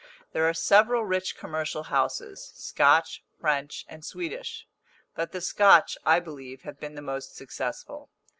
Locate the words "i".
6.03-6.19